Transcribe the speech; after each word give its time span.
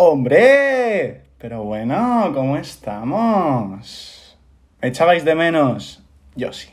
¡Hombre! 0.00 1.22
Pero 1.38 1.64
bueno, 1.64 2.30
¿cómo 2.32 2.56
estamos? 2.56 4.38
¿Me 4.80 4.90
echabais 4.90 5.24
de 5.24 5.34
menos? 5.34 6.04
Yo 6.36 6.52
sí. 6.52 6.68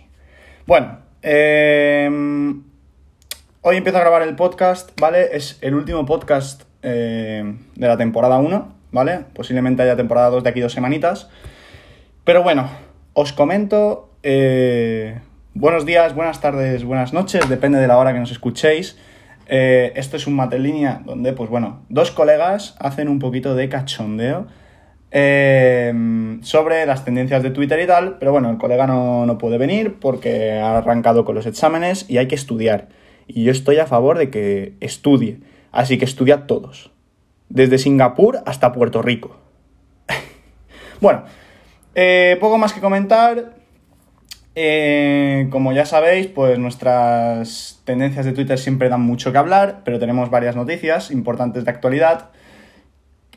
Bueno, 0.68 1.00
eh, 1.24 2.08
hoy 3.62 3.78
empiezo 3.78 3.98
a 3.98 4.02
grabar 4.02 4.22
el 4.22 4.36
podcast, 4.36 4.92
¿vale? 5.02 5.36
Es 5.36 5.58
el 5.62 5.74
último 5.74 6.06
podcast 6.06 6.66
eh, 6.84 7.56
de 7.74 7.88
la 7.88 7.98
temporada 7.98 8.38
1, 8.38 8.76
¿vale? 8.92 9.22
Posiblemente 9.34 9.82
haya 9.82 9.96
temporada 9.96 10.30
2 10.30 10.44
de 10.44 10.50
aquí 10.52 10.60
dos 10.60 10.74
semanitas. 10.74 11.28
Pero 12.26 12.44
bueno, 12.44 12.70
os 13.14 13.34
comento... 13.34 14.12
Eh, 14.22 15.18
buenos 15.56 15.88
días, 15.88 16.14
buenas 16.14 16.42
tardes, 16.42 16.84
buenas 16.84 17.12
noches, 17.12 17.50
depende 17.50 17.80
de 17.80 17.88
la 17.88 17.98
hora 17.98 18.14
que 18.14 18.20
nos 18.20 18.30
escuchéis. 18.30 19.00
Eh, 19.48 19.94
esto 19.96 20.18
es 20.18 20.28
un 20.28 20.36
línea 20.60 21.02
donde, 21.06 21.34
pues 21.34 21.50
bueno, 21.50 21.86
dos 21.90 22.12
colegas 22.12 22.76
hacen 22.80 23.10
un 23.10 23.20
poquito 23.20 23.56
de 23.56 23.70
cachondeo 23.70 24.48
eh, 25.12 25.94
sobre 26.42 26.86
las 26.86 27.06
tendencias 27.06 27.44
de 27.44 27.52
Twitter 27.52 27.80
y 27.80 27.88
tal, 27.88 28.18
pero 28.18 28.32
bueno, 28.32 28.50
el 28.50 28.58
colega 28.58 28.88
no, 28.88 29.26
no, 29.26 29.38
puede 29.38 29.58
venir 29.58 29.96
porque 30.00 30.54
ha 30.54 30.78
arrancado 30.78 31.26
con 31.26 31.36
los 31.36 31.46
exámenes 31.46 32.10
y 32.10 32.18
hay 32.18 32.28
que 32.28 32.36
estudiar. 32.36 32.90
Y 33.28 33.44
yo 33.44 33.52
estoy 33.52 33.78
a 33.78 33.86
favor 33.86 34.18
de 34.18 34.30
que 34.30 34.74
estudie, 34.82 35.40
así 35.72 35.98
que 35.98 36.06
estudiad 36.06 36.46
todos, 36.48 36.92
desde 37.50 37.78
Singapur 37.78 38.40
hasta 38.46 38.74
Puerto 38.74 39.02
Rico. 39.02 39.38
bueno, 41.02 41.24
eh, 41.96 42.38
poco 42.40 42.58
más 42.58 42.74
que 42.74 42.82
comentar. 42.82 43.54
Eh, 44.58 45.48
como 45.52 45.74
ya 45.74 45.86
sabéis, 45.86 46.28
pues 46.28 46.58
nuestras 46.58 47.82
tendencias 47.84 48.26
de 48.26 48.32
Twitter 48.32 48.58
siempre 48.58 48.88
dan 48.88 49.02
mucho 49.02 49.34
que 49.34 49.38
hablar, 49.38 49.82
pero 49.84 50.00
tenemos 50.00 50.30
varias 50.30 50.56
noticias 50.56 51.12
importantes 51.12 51.66
de 51.66 51.72
actualidad. 51.72 52.30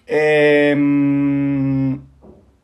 Em, 0.07 2.01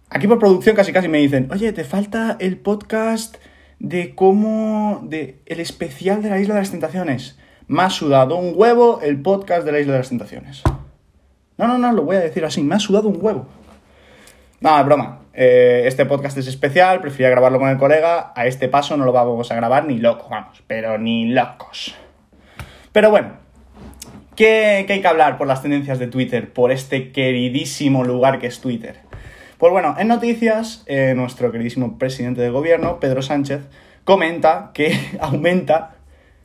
aquí 0.08 0.28
por 0.28 0.38
producción 0.38 0.76
casi 0.76 0.92
casi 0.92 1.08
me 1.08 1.18
dicen, 1.18 1.48
oye, 1.52 1.72
te 1.72 1.82
falta 1.84 2.36
el 2.38 2.56
podcast 2.58 3.36
de 3.80 4.14
cómo... 4.14 5.00
de 5.02 5.40
el 5.46 5.58
especial 5.58 6.22
de 6.22 6.30
la 6.30 6.38
Isla 6.38 6.54
de 6.54 6.60
las 6.60 6.70
Tentaciones. 6.70 7.36
Me 7.66 7.82
ha 7.82 7.90
sudado 7.90 8.36
un 8.36 8.52
huevo 8.54 9.00
el 9.02 9.20
podcast 9.20 9.66
de 9.66 9.72
la 9.72 9.80
Isla 9.80 9.94
de 9.94 9.98
las 9.98 10.08
Tentaciones. 10.10 10.62
No, 11.58 11.66
no, 11.66 11.76
no, 11.78 11.92
lo 11.92 12.02
voy 12.02 12.16
a 12.16 12.20
decir 12.20 12.44
así, 12.44 12.62
me 12.62 12.76
ha 12.76 12.78
sudado 12.78 13.08
un 13.08 13.18
huevo. 13.20 13.46
No, 14.60 14.78
es 14.78 14.86
broma. 14.86 15.23
Eh, 15.36 15.82
este 15.86 16.06
podcast 16.06 16.38
es 16.38 16.46
especial, 16.46 17.00
prefería 17.00 17.28
grabarlo 17.28 17.58
con 17.58 17.68
el 17.68 17.76
colega. 17.76 18.32
A 18.36 18.46
este 18.46 18.68
paso 18.68 18.96
no 18.96 19.04
lo 19.04 19.12
vamos 19.12 19.50
a 19.50 19.56
grabar 19.56 19.84
ni 19.84 19.98
locos, 19.98 20.30
vamos, 20.30 20.62
pero 20.66 20.96
ni 20.96 21.26
locos. 21.26 21.94
Pero 22.92 23.10
bueno, 23.10 23.32
¿qué, 24.36 24.86
hay 24.88 25.00
que 25.00 25.08
hablar 25.08 25.36
por 25.36 25.48
las 25.48 25.60
tendencias 25.60 25.98
de 25.98 26.06
Twitter, 26.06 26.52
por 26.52 26.70
este 26.70 27.10
queridísimo 27.10 28.04
lugar 28.04 28.38
que 28.38 28.46
es 28.46 28.60
Twitter? 28.60 29.00
Pues 29.58 29.72
bueno, 29.72 29.96
en 29.98 30.06
noticias, 30.06 30.84
eh, 30.86 31.14
nuestro 31.16 31.50
queridísimo 31.50 31.98
presidente 31.98 32.40
de 32.40 32.50
gobierno, 32.50 33.00
Pedro 33.00 33.20
Sánchez, 33.20 33.62
comenta 34.04 34.70
que 34.72 34.96
aumenta 35.20 35.96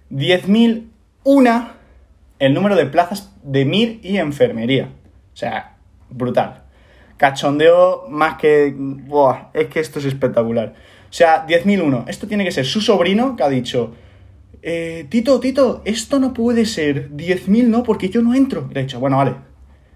10.001 0.10 1.68
el 2.40 2.54
número 2.56 2.76
de 2.76 2.88
plazas 2.88 3.32
de 3.44 3.66
MIR 3.66 4.00
y 4.02 4.18
enfermería. 4.18 4.90
O 5.34 5.36
sea, 5.36 5.76
brutal 6.10 6.64
cachondeo 7.20 8.06
más 8.10 8.38
que... 8.38 8.74
Buah, 8.76 9.50
es 9.54 9.68
que 9.68 9.82
esto 9.82 10.00
es 10.00 10.06
espectacular. 10.06 10.74
O 11.10 11.14
sea, 11.14 11.46
10.001. 11.46 12.06
Esto 12.08 12.28
tiene 12.28 12.46
que 12.46 12.52
ser 12.52 12.66
su 12.66 12.82
sobrino 12.82 13.36
que 13.36 13.44
ha 13.44 13.50
dicho... 13.50 13.94
Eh, 14.62 15.06
Tito, 15.10 15.40
Tito, 15.40 15.82
esto 15.86 16.20
no 16.20 16.34
puede 16.34 16.66
ser 16.66 17.12
10.000, 17.12 17.68
¿no? 17.68 17.84
Porque 17.84 18.10
yo 18.10 18.22
no 18.22 18.34
entro. 18.34 18.68
Y 18.72 18.74
le 18.74 18.82
dicho, 18.82 19.00
bueno, 19.00 19.18
vale. 19.18 19.36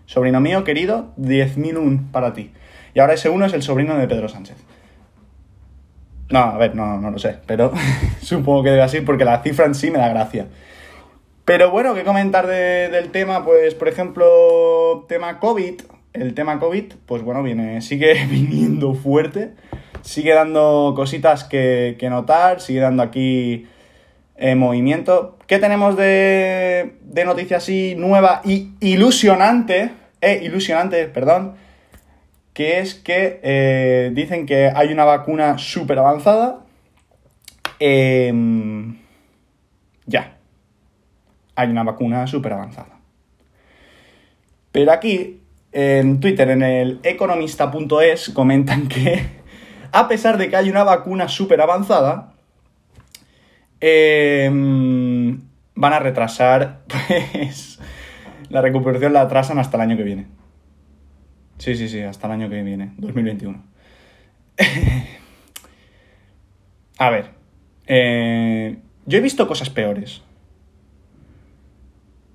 Sobrino 0.05 0.41
mío, 0.41 0.63
querido, 0.65 1.13
10.001 1.17 2.11
para 2.11 2.33
ti. 2.33 2.51
Y 2.93 2.99
ahora 2.99 3.13
ese 3.13 3.29
uno 3.29 3.45
es 3.45 3.53
el 3.53 3.63
sobrino 3.63 3.97
de 3.97 4.07
Pedro 4.07 4.27
Sánchez. 4.27 4.57
No, 6.29 6.39
a 6.39 6.57
ver, 6.57 6.75
no, 6.75 6.99
no 6.99 7.09
lo 7.09 7.19
sé, 7.19 7.37
pero 7.45 7.71
supongo 8.21 8.63
que 8.63 8.71
debe 8.71 8.81
así 8.81 9.01
porque 9.01 9.23
la 9.23 9.41
cifra 9.41 9.65
en 9.65 9.75
sí 9.75 9.91
me 9.91 9.99
da 9.99 10.09
gracia. 10.09 10.47
Pero 11.45 11.71
bueno, 11.71 11.93
¿qué 11.93 12.03
comentar 12.03 12.47
del 12.47 13.11
tema? 13.11 13.45
Pues, 13.45 13.75
por 13.75 13.87
ejemplo, 13.87 15.05
tema 15.07 15.39
COVID 15.39 15.81
el 16.13 16.33
tema 16.33 16.59
COVID, 16.59 16.93
pues 17.05 17.23
bueno, 17.23 17.43
viene, 17.43 17.81
sigue 17.81 18.25
viniendo 18.29 18.93
fuerte, 18.93 19.53
sigue 20.01 20.33
dando 20.33 20.93
cositas 20.95 21.43
que, 21.43 21.97
notar, 22.09 22.61
sigue 22.61 22.79
dando 22.79 23.03
aquí 23.03 23.67
eh, 24.35 24.55
movimiento. 24.55 25.37
¿Qué 25.47 25.59
tenemos 25.59 25.97
de, 25.97 26.95
de 27.01 27.25
noticia 27.25 27.57
así 27.57 27.95
nueva 27.97 28.41
y 28.45 28.71
ilusionante? 28.79 29.91
Eh, 30.21 30.41
ilusionante, 30.43 31.05
perdón. 31.07 31.55
Que 32.53 32.79
es 32.79 32.93
que 32.93 33.39
eh, 33.43 34.11
dicen 34.13 34.45
que 34.45 34.71
hay 34.73 34.93
una 34.93 35.05
vacuna 35.05 35.57
súper 35.57 35.99
avanzada. 35.99 36.59
Em, 37.79 38.99
ya. 40.05 40.37
Hay 41.55 41.69
una 41.69 41.83
vacuna 41.83 42.27
súper 42.27 42.53
avanzada. 42.53 42.99
Pero 44.71 44.91
aquí 44.91 45.42
en 45.73 46.19
Twitter, 46.19 46.49
en 46.51 46.61
el 46.61 46.99
economista.es, 47.03 48.29
comentan 48.29 48.87
que 48.87 49.25
a 49.91 50.07
pesar 50.07 50.37
de 50.37 50.49
que 50.49 50.55
hay 50.55 50.69
una 50.69 50.83
vacuna 50.83 51.27
súper 51.27 51.61
avanzada, 51.61 52.33
em, 53.81 55.41
van 55.75 55.93
a 55.93 55.99
retrasar, 55.99 56.83
pues, 56.87 57.79
la 58.49 58.61
recuperación 58.61 59.13
la 59.13 59.21
atrasan 59.21 59.57
hasta 59.59 59.77
el 59.77 59.81
año 59.81 59.97
que 59.97 60.03
viene. 60.03 60.27
Sí, 61.57 61.75
sí, 61.75 61.89
sí, 61.89 62.01
hasta 62.01 62.27
el 62.27 62.33
año 62.33 62.49
que 62.49 62.61
viene, 62.61 62.93
2021. 62.97 63.63
a 66.99 67.09
ver, 67.09 67.31
eh, 67.87 68.77
yo 69.05 69.17
he 69.17 69.21
visto 69.21 69.47
cosas 69.47 69.71
peores. 69.71 70.21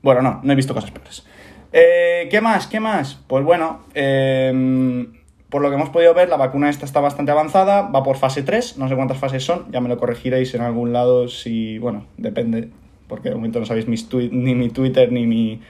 Bueno, 0.02 0.22
no, 0.22 0.40
no 0.42 0.52
he 0.52 0.56
visto 0.56 0.74
cosas 0.74 0.90
peores. 0.90 1.24
Eh, 1.72 2.28
¿Qué 2.30 2.40
más? 2.40 2.66
¿Qué 2.66 2.80
más? 2.80 3.18
Pues 3.26 3.44
bueno, 3.44 3.80
em, 3.94 5.12
por 5.48 5.62
lo 5.62 5.68
que 5.68 5.76
hemos 5.76 5.90
podido 5.90 6.14
ver, 6.14 6.28
la 6.28 6.36
vacuna 6.36 6.70
esta 6.70 6.84
está 6.84 7.00
bastante 7.00 7.32
avanzada, 7.32 7.82
va 7.82 8.02
por 8.02 8.16
fase 8.16 8.42
3, 8.42 8.78
no 8.78 8.88
sé 8.88 8.96
cuántas 8.96 9.18
fases 9.18 9.44
son, 9.44 9.70
ya 9.70 9.80
me 9.80 9.88
lo 9.88 9.98
corregiréis 9.98 10.54
en 10.54 10.62
algún 10.62 10.92
lado 10.92 11.28
si, 11.28 11.78
bueno, 11.78 12.06
depende, 12.16 12.70
porque 13.06 13.28
de 13.28 13.34
momento 13.34 13.60
no 13.60 13.66
sabéis 13.66 13.86
ni 13.86 14.54
mi 14.54 14.68
Twitter 14.70 15.12
ni 15.12 15.26
mi, 15.26 15.60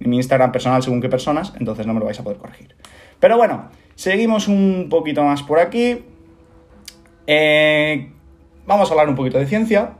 Instagram 0.00 0.52
personal 0.52 0.82
según 0.82 1.00
qué 1.00 1.08
personas, 1.08 1.54
entonces 1.58 1.86
no 1.86 1.94
me 1.94 2.00
lo 2.00 2.06
vais 2.06 2.20
a 2.20 2.22
poder 2.22 2.38
corregir. 2.38 2.74
Pero 3.18 3.38
bueno, 3.38 3.70
seguimos 3.94 4.46
un 4.48 4.88
poquito 4.90 5.22
más 5.22 5.42
por 5.42 5.58
aquí. 5.58 6.02
Eh, 7.26 8.10
vamos 8.66 8.90
a 8.90 8.92
hablar 8.92 9.08
un 9.08 9.14
poquito 9.14 9.38
de 9.38 9.46
ciencia. 9.46 9.94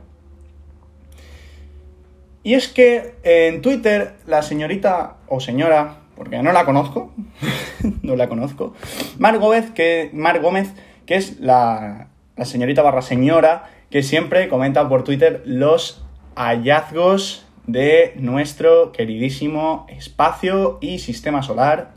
Y 2.47 2.53
es 2.53 2.69
que 2.69 3.15
en 3.23 3.61
Twitter 3.61 4.13
la 4.25 4.41
señorita 4.41 5.17
o 5.27 5.41
señora, 5.41 5.97
porque 6.15 6.41
no 6.41 6.53
la 6.53 6.63
conozco, 6.63 7.11
no 8.03 8.15
la 8.15 8.29
conozco, 8.29 8.73
Mar 9.17 9.37
Gómez, 9.37 9.71
que, 9.71 10.09
Mar 10.13 10.39
Gómez, 10.39 10.69
que 11.05 11.15
es 11.15 11.41
la, 11.41 12.07
la 12.37 12.45
señorita 12.45 12.81
barra 12.83 13.01
señora 13.01 13.69
que 13.89 14.01
siempre 14.01 14.47
comenta 14.47 14.87
por 14.87 15.03
Twitter 15.03 15.43
los 15.43 16.05
hallazgos 16.37 17.45
de 17.65 18.13
nuestro 18.15 18.93
queridísimo 18.93 19.85
espacio 19.89 20.77
y 20.79 20.99
sistema 20.99 21.43
solar. 21.43 21.91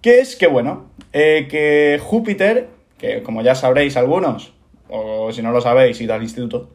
Que 0.00 0.18
es 0.18 0.34
que, 0.34 0.48
bueno, 0.48 0.86
eh, 1.12 1.46
que 1.48 2.00
Júpiter, 2.02 2.68
que 2.98 3.22
como 3.22 3.42
ya 3.42 3.54
sabréis 3.54 3.96
algunos, 3.96 4.54
o 4.88 5.30
si 5.30 5.40
no 5.40 5.52
lo 5.52 5.60
sabéis, 5.60 6.00
id 6.00 6.10
al 6.10 6.24
instituto, 6.24 6.68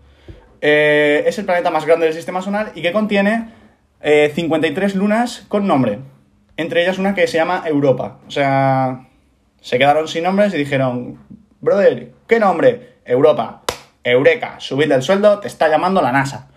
eh, 0.61 1.23
es 1.25 1.37
el 1.39 1.45
planeta 1.45 1.71
más 1.71 1.85
grande 1.85 2.05
del 2.05 2.15
sistema 2.15 2.41
solar 2.41 2.71
y 2.75 2.81
que 2.81 2.91
contiene 2.91 3.49
53 4.01 4.93
eh, 4.93 4.97
lunas 4.97 5.45
con 5.47 5.67
nombre. 5.67 5.99
Entre 6.57 6.83
ellas 6.83 6.97
una 6.97 7.15
que 7.15 7.27
se 7.27 7.37
llama 7.37 7.63
Europa. 7.65 8.19
O 8.27 8.31
sea, 8.31 9.07
se 9.61 9.77
quedaron 9.77 10.07
sin 10.07 10.23
nombres 10.23 10.53
y 10.53 10.57
dijeron, 10.57 11.19
brother, 11.61 12.11
¿qué 12.27 12.39
nombre? 12.39 12.95
Europa. 13.05 13.63
Eureka, 14.03 14.55
subid 14.59 14.91
el 14.91 15.01
sueldo, 15.01 15.39
te 15.39 15.47
está 15.47 15.67
llamando 15.67 16.01
la 16.01 16.11
NASA. 16.11 16.49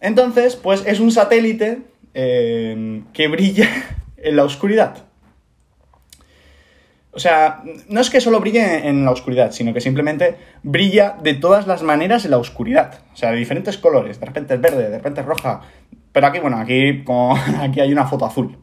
Entonces, 0.00 0.56
pues 0.56 0.84
es 0.86 1.00
un 1.00 1.10
satélite 1.10 1.82
eh, 2.14 3.02
que 3.12 3.28
brilla 3.28 3.68
en 4.16 4.36
la 4.36 4.44
oscuridad. 4.44 5.11
O 7.14 7.18
sea, 7.18 7.62
no 7.88 8.00
es 8.00 8.08
que 8.08 8.22
solo 8.22 8.40
brille 8.40 8.88
en 8.88 9.04
la 9.04 9.10
oscuridad, 9.10 9.52
sino 9.52 9.74
que 9.74 9.82
simplemente 9.82 10.36
brilla 10.62 11.16
de 11.22 11.34
todas 11.34 11.66
las 11.66 11.82
maneras 11.82 12.24
en 12.24 12.30
la 12.30 12.38
oscuridad. 12.38 13.00
O 13.12 13.16
sea, 13.16 13.32
de 13.32 13.36
diferentes 13.36 13.76
colores. 13.76 14.18
De 14.18 14.24
repente 14.24 14.54
es 14.54 14.60
verde, 14.60 14.88
de 14.88 14.96
repente 14.96 15.20
es 15.20 15.26
roja. 15.26 15.60
Pero 16.10 16.26
aquí, 16.26 16.38
bueno, 16.38 16.56
aquí, 16.56 17.04
como, 17.04 17.36
aquí 17.60 17.80
hay 17.80 17.92
una 17.92 18.06
foto 18.06 18.24
azul. 18.24 18.56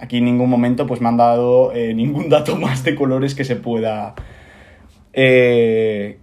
Aquí 0.00 0.18
en 0.18 0.24
ningún 0.24 0.50
momento 0.50 0.86
pues 0.88 1.00
me 1.00 1.08
han 1.08 1.16
dado 1.16 1.72
eh, 1.72 1.94
ningún 1.94 2.28
dato 2.28 2.56
más 2.58 2.82
de 2.82 2.94
colores 2.94 3.34
que 3.34 3.44
se 3.44 3.56
pueda... 3.56 4.14
Eh, 5.12 6.18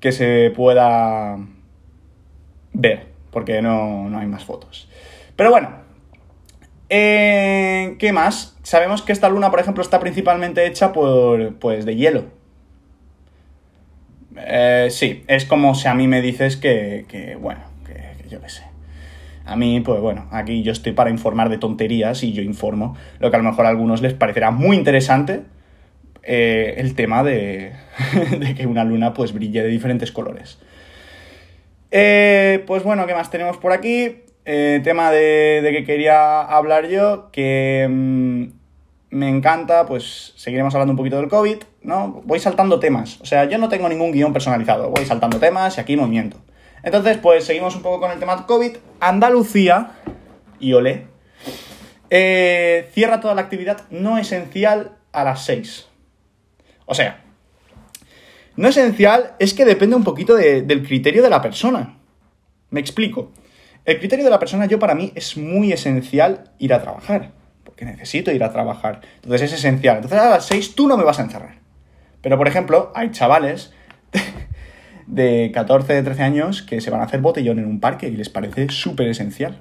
que 0.00 0.12
se 0.12 0.50
pueda 0.56 1.36
ver, 2.72 3.08
porque 3.30 3.60
no, 3.60 4.08
no 4.08 4.18
hay 4.18 4.26
más 4.26 4.44
fotos. 4.44 4.88
Pero 5.36 5.50
bueno, 5.50 5.68
Eh, 6.90 7.94
¿Qué 8.00 8.12
más? 8.12 8.58
Sabemos 8.64 9.02
que 9.02 9.12
esta 9.12 9.28
luna, 9.28 9.50
por 9.50 9.60
ejemplo, 9.60 9.82
está 9.82 10.00
principalmente 10.00 10.66
hecha 10.66 10.92
por, 10.92 11.54
pues, 11.54 11.86
de 11.86 11.94
hielo. 11.94 12.24
Eh, 14.36 14.88
sí, 14.90 15.22
es 15.28 15.44
como 15.44 15.74
si 15.76 15.86
a 15.86 15.94
mí 15.94 16.08
me 16.08 16.20
dices 16.20 16.56
que, 16.56 17.06
que 17.08 17.36
bueno, 17.36 17.60
que, 17.86 18.28
yo 18.28 18.40
qué 18.40 18.48
sé. 18.48 18.64
A 19.44 19.56
mí, 19.56 19.80
pues 19.80 20.00
bueno, 20.00 20.28
aquí 20.32 20.62
yo 20.62 20.72
estoy 20.72 20.92
para 20.92 21.10
informar 21.10 21.48
de 21.48 21.58
tonterías 21.58 22.22
y 22.24 22.32
yo 22.32 22.42
informo 22.42 22.96
lo 23.20 23.30
que 23.30 23.36
a 23.36 23.40
lo 23.40 23.48
mejor 23.48 23.66
a 23.66 23.68
algunos 23.68 24.02
les 24.02 24.14
parecerá 24.14 24.50
muy 24.50 24.76
interesante, 24.76 25.42
eh, 26.22 26.74
el 26.78 26.94
tema 26.94 27.22
de, 27.22 27.72
de, 28.38 28.54
que 28.54 28.66
una 28.66 28.84
luna 28.84 29.14
pues 29.14 29.32
brille 29.32 29.62
de 29.62 29.68
diferentes 29.68 30.10
colores. 30.10 30.58
Eh, 31.92 32.62
pues 32.66 32.82
bueno, 32.82 33.06
¿qué 33.06 33.14
más 33.14 33.30
tenemos 33.30 33.56
por 33.58 33.72
aquí? 33.72 34.22
Eh, 34.44 34.80
tema 34.82 35.10
de, 35.10 35.60
de, 35.62 35.72
que 35.72 35.84
quería 35.84 36.40
hablar 36.40 36.88
yo, 36.88 37.30
que 37.30 37.86
mmm, 37.88 38.44
me 39.10 39.28
encanta, 39.28 39.86
pues 39.86 40.32
seguiremos 40.36 40.74
hablando 40.74 40.92
un 40.92 40.96
poquito 40.96 41.18
del 41.18 41.28
COVID, 41.28 41.58
¿no? 41.82 42.22
Voy 42.24 42.40
saltando 42.40 42.80
temas, 42.80 43.20
o 43.20 43.26
sea, 43.26 43.44
yo 43.44 43.58
no 43.58 43.68
tengo 43.68 43.88
ningún 43.88 44.12
guion 44.12 44.32
personalizado, 44.32 44.90
voy 44.90 45.04
saltando 45.04 45.38
temas 45.38 45.76
y 45.76 45.80
aquí 45.80 45.96
movimiento. 45.96 46.38
Entonces, 46.82 47.18
pues 47.18 47.44
seguimos 47.44 47.76
un 47.76 47.82
poco 47.82 48.00
con 48.00 48.10
el 48.10 48.18
tema 48.18 48.46
COVID. 48.46 48.76
Andalucía, 49.00 49.92
y 50.58 50.72
olé, 50.72 51.06
eh, 52.10 52.88
cierra 52.92 53.20
toda 53.20 53.34
la 53.34 53.42
actividad 53.42 53.82
no 53.90 54.18
esencial 54.18 54.96
a 55.12 55.24
las 55.24 55.44
6. 55.44 55.88
O 56.86 56.94
sea, 56.94 57.22
no 58.56 58.68
esencial 58.68 59.34
es 59.38 59.54
que 59.54 59.64
depende 59.64 59.96
un 59.96 60.04
poquito 60.04 60.34
de, 60.34 60.62
del 60.62 60.86
criterio 60.86 61.22
de 61.22 61.30
la 61.30 61.42
persona. 61.42 61.98
Me 62.70 62.80
explico. 62.80 63.32
El 63.84 63.98
criterio 63.98 64.24
de 64.24 64.30
la 64.30 64.38
persona, 64.38 64.66
yo 64.66 64.78
para 64.78 64.94
mí, 64.94 65.12
es 65.14 65.36
muy 65.36 65.72
esencial 65.72 66.50
ir 66.58 66.74
a 66.74 66.82
trabajar. 66.82 67.32
Porque 67.64 67.84
necesito 67.84 68.30
ir 68.30 68.44
a 68.44 68.52
trabajar. 68.52 69.00
Entonces 69.16 69.42
es 69.42 69.58
esencial. 69.58 69.96
Entonces 69.96 70.18
a 70.18 70.30
las 70.30 70.46
6 70.46 70.74
tú 70.74 70.86
no 70.86 70.96
me 70.96 71.04
vas 71.04 71.18
a 71.18 71.22
encerrar. 71.22 71.56
Pero, 72.22 72.36
por 72.36 72.48
ejemplo, 72.48 72.92
hay 72.94 73.10
chavales 73.10 73.72
de 75.06 75.50
14, 75.54 76.02
13 76.02 76.22
años 76.22 76.62
que 76.62 76.80
se 76.80 76.90
van 76.90 77.00
a 77.00 77.04
hacer 77.04 77.20
botellón 77.20 77.58
en 77.58 77.66
un 77.66 77.80
parque 77.80 78.08
y 78.08 78.16
les 78.16 78.28
parece 78.28 78.68
súper 78.68 79.08
esencial. 79.08 79.60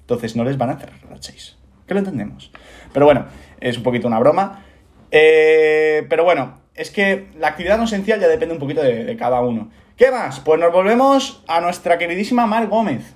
Entonces 0.00 0.36
no 0.36 0.44
les 0.44 0.58
van 0.58 0.70
a 0.70 0.72
encerrar 0.74 0.98
a 1.08 1.10
las 1.10 1.24
6. 1.24 1.56
Que 1.86 1.94
lo 1.94 2.00
entendemos. 2.00 2.50
Pero 2.92 3.06
bueno, 3.06 3.26
es 3.60 3.78
un 3.78 3.82
poquito 3.82 4.06
una 4.06 4.18
broma. 4.18 4.62
Eh, 5.10 6.06
pero 6.10 6.24
bueno, 6.24 6.58
es 6.74 6.90
que 6.90 7.26
la 7.38 7.48
actividad 7.48 7.78
no 7.78 7.84
esencial 7.84 8.20
ya 8.20 8.28
depende 8.28 8.54
un 8.54 8.60
poquito 8.60 8.82
de, 8.82 9.16
cada 9.16 9.40
uno. 9.40 9.70
¿Qué 9.96 10.10
más? 10.10 10.40
Pues 10.40 10.60
nos 10.60 10.72
volvemos 10.72 11.44
a 11.46 11.60
nuestra 11.60 11.98
queridísima 11.98 12.46
Mar 12.46 12.66
Gómez, 12.66 13.14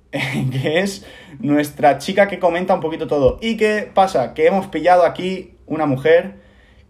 que 0.10 0.80
es 0.80 1.06
nuestra 1.38 1.98
chica 1.98 2.28
que 2.28 2.38
comenta 2.38 2.74
un 2.74 2.80
poquito 2.80 3.06
todo. 3.06 3.38
¿Y 3.40 3.56
qué 3.56 3.90
pasa? 3.92 4.34
Que 4.34 4.46
hemos 4.46 4.66
pillado 4.66 5.04
aquí 5.04 5.54
una 5.66 5.86
mujer 5.86 6.34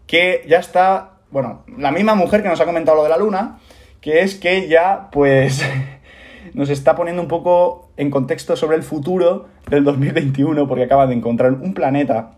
que 0.05 0.43
ya 0.47 0.59
está, 0.59 1.19
bueno, 1.31 1.63
la 1.77 1.91
misma 1.91 2.15
mujer 2.15 2.43
que 2.43 2.49
nos 2.49 2.59
ha 2.59 2.65
comentado 2.65 2.97
lo 2.97 3.03
de 3.03 3.09
la 3.09 3.17
luna, 3.17 3.59
que 4.01 4.21
es 4.21 4.35
que 4.35 4.67
ya, 4.67 5.09
pues, 5.11 5.63
nos 6.53 6.69
está 6.69 6.95
poniendo 6.95 7.21
un 7.21 7.29
poco 7.29 7.89
en 7.95 8.11
contexto 8.11 8.57
sobre 8.57 8.75
el 8.75 8.83
futuro 8.83 9.47
del 9.69 9.85
2021, 9.85 10.67
porque 10.67 10.83
acaba 10.83 11.07
de 11.07 11.13
encontrar 11.13 11.53
un 11.53 11.73
planeta 11.73 12.33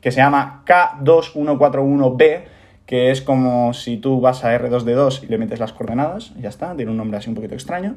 que 0.00 0.10
se 0.10 0.20
llama 0.20 0.64
K2141b, 0.66 2.53
que 2.86 3.10
es 3.10 3.22
como 3.22 3.72
si 3.72 3.96
tú 3.96 4.20
vas 4.20 4.44
a 4.44 4.58
R2D2 4.58 5.24
y 5.24 5.26
le 5.26 5.38
metes 5.38 5.58
las 5.58 5.72
coordenadas, 5.72 6.32
ya 6.38 6.48
está, 6.48 6.74
tiene 6.76 6.90
un 6.90 6.96
nombre 6.96 7.18
así 7.18 7.28
un 7.28 7.34
poquito 7.34 7.54
extraño, 7.54 7.96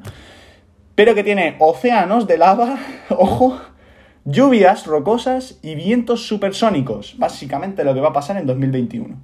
pero 0.96 1.14
que 1.14 1.24
tiene 1.24 1.56
océanos 1.60 2.28
de 2.28 2.38
lava, 2.38 2.80
ojo, 3.10 3.60
lluvias 4.26 4.86
rocosas 4.86 5.60
y 5.62 5.76
vientos 5.76 6.28
supersónicos, 6.28 7.16
básicamente 7.18 7.84
lo 7.84 7.94
que 7.94 8.02
va 8.02 8.10
a 8.10 8.14
pasar 8.14 8.38
en 8.38 8.46
2021. 8.46 9.16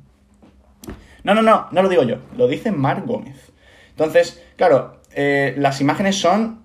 No, 1.24 1.34
no, 1.34 1.42
no, 1.42 1.68
no 1.72 1.82
lo 1.82 1.90
digo 1.90 2.04
yo, 2.04 2.18
lo 2.36 2.48
dice 2.48 2.72
Mark 2.72 3.06
Gómez. 3.06 3.52
Entonces, 3.92 4.44
claro, 4.58 5.00
eh, 5.14 5.56
las 5.58 5.80
imágenes 5.80 6.18
son 6.18 6.64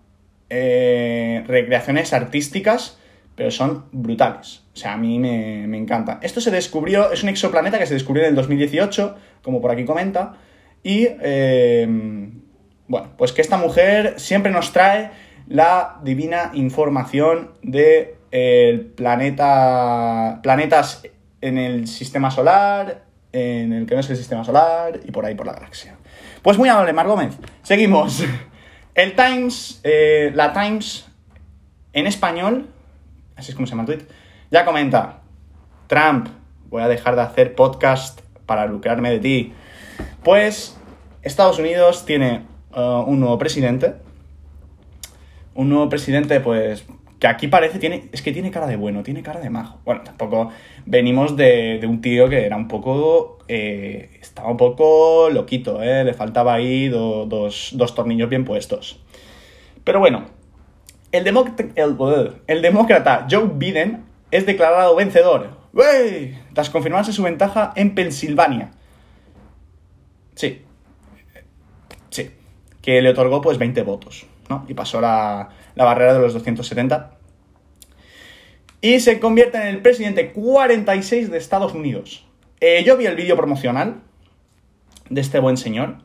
eh, 0.50 1.44
recreaciones 1.46 2.12
artísticas, 2.12 2.98
pero 3.38 3.52
son 3.52 3.84
brutales. 3.92 4.64
O 4.74 4.76
sea, 4.76 4.94
a 4.94 4.96
mí 4.96 5.20
me, 5.20 5.64
me, 5.68 5.78
encanta. 5.78 6.18
Esto 6.22 6.40
se 6.40 6.50
descubrió, 6.50 7.12
es 7.12 7.22
un 7.22 7.28
exoplaneta 7.28 7.78
que 7.78 7.86
se 7.86 7.94
descubrió 7.94 8.24
en 8.24 8.30
el 8.30 8.34
2018, 8.34 9.14
como 9.42 9.60
por 9.60 9.70
aquí 9.70 9.84
comenta, 9.84 10.34
y 10.82 11.06
eh, 11.20 11.86
bueno, 12.88 13.10
pues 13.16 13.32
que 13.32 13.40
esta 13.40 13.56
mujer 13.56 14.14
siempre 14.16 14.50
nos 14.50 14.72
trae 14.72 15.12
la 15.46 16.00
divina 16.02 16.50
información 16.52 17.52
de 17.62 18.16
el 18.32 18.86
planeta, 18.86 20.40
planetas 20.42 21.04
en 21.40 21.58
el 21.58 21.86
sistema 21.86 22.32
solar, 22.32 23.04
en 23.30 23.72
el 23.72 23.86
que 23.86 23.94
no 23.94 24.00
es 24.00 24.10
el 24.10 24.16
sistema 24.16 24.42
solar 24.42 24.98
y 25.06 25.12
por 25.12 25.24
ahí 25.24 25.36
por 25.36 25.46
la 25.46 25.52
galaxia. 25.52 25.96
Pues 26.42 26.58
muy 26.58 26.68
amable, 26.68 26.92
Mar 26.92 27.06
Gómez. 27.06 27.36
Seguimos. 27.62 28.24
El 28.94 29.14
Times, 29.14 29.80
eh, 29.84 30.32
la 30.34 30.52
Times 30.52 31.06
en 31.92 32.08
español, 32.08 32.66
así 33.38 33.52
es 33.52 33.54
como 33.54 33.66
se 33.66 33.70
llama 33.70 33.82
el 33.82 33.86
tweet, 33.86 34.08
ya 34.50 34.64
comenta, 34.64 35.20
Trump, 35.86 36.28
voy 36.68 36.82
a 36.82 36.88
dejar 36.88 37.14
de 37.16 37.22
hacer 37.22 37.54
podcast 37.54 38.20
para 38.46 38.66
lucrarme 38.66 39.10
de 39.10 39.20
ti. 39.20 39.52
Pues 40.24 40.76
Estados 41.22 41.58
Unidos 41.58 42.04
tiene 42.04 42.42
uh, 42.74 43.02
un 43.06 43.20
nuevo 43.20 43.38
presidente. 43.38 43.94
Un 45.54 45.68
nuevo 45.68 45.88
presidente, 45.88 46.40
pues, 46.40 46.84
que 47.18 47.26
aquí 47.26 47.48
parece, 47.48 47.78
tiene, 47.78 48.08
es 48.12 48.22
que 48.22 48.32
tiene 48.32 48.50
cara 48.50 48.66
de 48.66 48.76
bueno, 48.76 49.02
tiene 49.02 49.22
cara 49.22 49.40
de 49.40 49.50
majo. 49.50 49.78
Bueno, 49.84 50.02
tampoco 50.04 50.50
venimos 50.86 51.36
de, 51.36 51.80
un 51.88 52.00
tío 52.00 52.28
que 52.28 52.44
era 52.44 52.56
un 52.56 52.68
poco, 52.68 53.38
eh, 53.48 54.18
estaba 54.20 54.50
un 54.50 54.56
poco 54.56 55.30
loquito, 55.30 55.82
¿eh? 55.82 56.04
le 56.04 56.14
faltaba 56.14 56.54
ahí 56.54 56.88
do, 56.88 57.26
dos, 57.26 57.70
dos, 57.74 57.94
tornillos 57.94 58.28
bien 58.28 58.44
puestos. 58.44 59.00
Pero 59.84 60.00
bueno, 60.00 60.26
el, 61.12 61.26
el, 61.26 62.34
el 62.46 62.62
demócrata 62.62 63.26
Joe 63.30 63.50
Biden 63.54 64.04
es 64.30 64.46
declarado 64.46 64.94
vencedor. 64.96 65.58
¡Wey! 65.72 66.38
Tras 66.54 66.70
confirmarse 66.70 67.12
su 67.12 67.22
ventaja 67.22 67.72
en 67.76 67.94
Pensilvania. 67.94 68.70
Sí. 70.34 70.62
Sí. 72.10 72.30
Que 72.82 73.02
le 73.02 73.10
otorgó 73.10 73.40
pues 73.40 73.58
20 73.58 73.82
votos, 73.82 74.26
¿no? 74.48 74.64
Y 74.68 74.74
pasó 74.74 75.00
la, 75.00 75.50
la 75.74 75.84
barrera 75.84 76.14
de 76.14 76.20
los 76.20 76.34
270. 76.34 77.12
Y 78.80 79.00
se 79.00 79.18
convierte 79.18 79.58
en 79.58 79.68
el 79.68 79.82
presidente 79.82 80.32
46 80.32 81.30
de 81.30 81.38
Estados 81.38 81.74
Unidos. 81.74 82.24
Eh, 82.60 82.82
yo 82.84 82.96
vi 82.96 83.06
el 83.06 83.16
vídeo 83.16 83.36
promocional 83.36 84.00
de 85.10 85.20
este 85.20 85.40
buen 85.40 85.56
señor. 85.56 85.96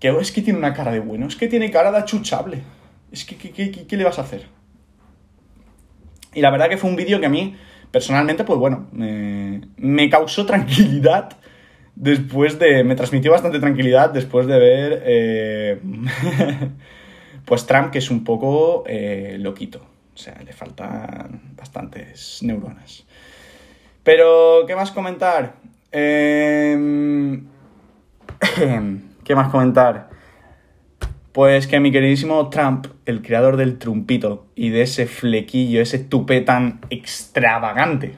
Que 0.00 0.08
es 0.08 0.32
que 0.32 0.40
tiene 0.42 0.58
una 0.58 0.72
cara 0.72 0.92
de 0.92 1.00
bueno, 1.00 1.26
es 1.26 1.36
que 1.36 1.46
tiene 1.46 1.70
cara 1.70 1.92
de 1.92 1.98
achuchable. 1.98 2.62
Es 3.12 3.24
que, 3.24 3.36
¿qué, 3.36 3.70
qué, 3.70 3.96
le 3.96 4.04
vas 4.04 4.18
a 4.18 4.22
hacer? 4.22 4.46
Y 6.34 6.40
la 6.40 6.50
verdad 6.50 6.68
que 6.68 6.76
fue 6.76 6.88
un 6.88 6.96
vídeo 6.96 7.18
que 7.20 7.26
a 7.26 7.30
mí, 7.30 7.56
personalmente, 7.90 8.44
pues 8.44 8.58
bueno, 8.58 8.86
me, 8.92 9.62
me 9.76 10.08
causó 10.08 10.46
tranquilidad 10.46 11.36
después 11.96 12.58
de... 12.58 12.84
Me 12.84 12.94
transmitió 12.94 13.32
bastante 13.32 13.58
tranquilidad 13.58 14.10
después 14.10 14.46
de 14.46 14.58
ver... 14.58 15.02
Eh, 15.04 15.80
pues 17.44 17.66
Trump, 17.66 17.90
que 17.90 17.98
es 17.98 18.10
un 18.10 18.22
poco 18.24 18.84
eh, 18.86 19.36
loquito. 19.40 19.84
O 20.14 20.18
sea, 20.18 20.40
le 20.44 20.52
faltan 20.52 21.54
bastantes 21.56 22.42
neuronas. 22.42 23.04
Pero, 24.04 24.64
¿qué 24.66 24.76
más 24.76 24.92
comentar? 24.92 25.54
Eh... 25.90 27.40
¿Qué 29.24 29.34
más 29.34 29.48
comentar? 29.48 30.10
Pues 31.32 31.68
que 31.68 31.78
mi 31.78 31.92
queridísimo 31.92 32.48
Trump, 32.50 32.88
el 33.06 33.22
creador 33.22 33.56
del 33.56 33.78
trumpito 33.78 34.46
y 34.56 34.70
de 34.70 34.82
ese 34.82 35.06
flequillo, 35.06 35.80
ese 35.80 36.00
tupé 36.00 36.40
tan 36.40 36.80
extravagante, 36.90 38.16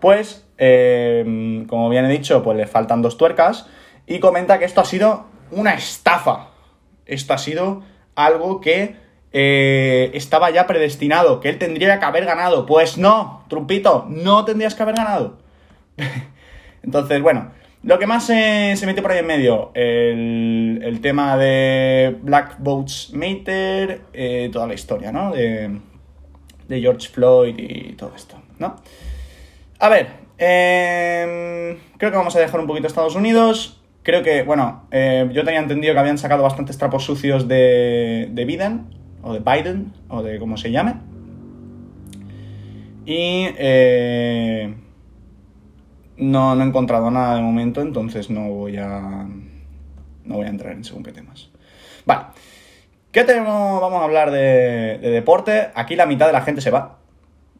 pues, 0.00 0.46
eh, 0.58 1.64
como 1.68 1.88
bien 1.88 2.04
he 2.04 2.10
dicho, 2.10 2.42
pues 2.42 2.56
le 2.56 2.66
faltan 2.66 3.00
dos 3.00 3.16
tuercas 3.16 3.66
y 4.06 4.18
comenta 4.20 4.58
que 4.58 4.66
esto 4.66 4.80
ha 4.80 4.84
sido 4.84 5.26
una 5.50 5.74
estafa. 5.74 6.50
Esto 7.06 7.34
ha 7.34 7.38
sido 7.38 7.82
algo 8.14 8.60
que 8.60 8.96
eh, 9.32 10.10
estaba 10.14 10.50
ya 10.50 10.66
predestinado, 10.66 11.40
que 11.40 11.48
él 11.48 11.58
tendría 11.58 11.98
que 11.98 12.04
haber 12.04 12.24
ganado. 12.24 12.66
Pues 12.66 12.98
no, 12.98 13.44
trumpito, 13.48 14.06
no 14.08 14.44
tendrías 14.44 14.74
que 14.74 14.82
haber 14.82 14.96
ganado. 14.96 15.38
Entonces, 16.82 17.20
bueno, 17.22 17.50
lo 17.86 18.00
que 18.00 18.06
más 18.08 18.26
se, 18.26 18.76
mete 18.84 19.00
por 19.00 19.12
ahí 19.12 19.20
en 19.20 19.26
medio, 19.26 19.70
el, 19.74 20.80
el 20.82 21.00
tema 21.00 21.36
de 21.36 22.16
Black 22.20 22.56
Boats 22.58 23.12
Mater, 23.14 24.02
eh, 24.12 24.50
toda 24.52 24.66
la 24.66 24.74
historia, 24.74 25.12
¿no? 25.12 25.30
De, 25.30 25.70
de, 26.66 26.80
George 26.80 27.08
Floyd 27.08 27.54
y 27.56 27.92
todo 27.92 28.12
esto, 28.16 28.42
¿no? 28.58 28.74
A 29.78 29.88
ver, 29.88 30.08
eh, 30.36 31.78
creo 31.96 32.10
que 32.10 32.16
vamos 32.16 32.34
a 32.34 32.40
dejar 32.40 32.58
un 32.58 32.66
poquito 32.66 32.88
Estados 32.88 33.14
Unidos. 33.14 33.80
Creo 34.02 34.24
que, 34.24 34.42
bueno, 34.42 34.88
eh, 34.90 35.30
yo 35.32 35.44
tenía 35.44 35.60
entendido 35.60 35.94
que 35.94 36.00
habían 36.00 36.18
sacado 36.18 36.42
bastantes 36.42 36.76
trapos 36.78 37.04
sucios 37.04 37.46
de, 37.46 38.28
de 38.32 38.44
Biden, 38.44 38.86
o 39.22 39.32
de 39.32 39.38
Biden, 39.38 39.92
o 40.08 40.24
de 40.24 40.40
como 40.40 40.56
se 40.56 40.72
llame. 40.72 40.94
Y 43.04 43.46
eh, 43.58 44.74
no, 46.16 46.54
no 46.54 46.64
he 46.64 46.66
encontrado 46.66 47.10
nada 47.10 47.36
de 47.36 47.42
momento, 47.42 47.80
entonces 47.80 48.30
no 48.30 48.48
voy 48.48 48.76
a, 48.76 49.26
no 50.24 50.34
voy 50.34 50.46
a 50.46 50.48
entrar 50.48 50.72
en 50.72 50.84
según 50.84 51.02
qué 51.02 51.12
temas. 51.12 51.50
Vale. 52.04 52.26
¿Qué 53.12 53.24
tenemos? 53.24 53.80
Vamos 53.80 54.00
a 54.02 54.04
hablar 54.04 54.30
de, 54.30 54.98
de 55.00 55.10
deporte. 55.10 55.68
Aquí 55.74 55.96
la 55.96 56.06
mitad 56.06 56.26
de 56.26 56.32
la 56.32 56.42
gente 56.42 56.60
se 56.60 56.70
va. 56.70 56.98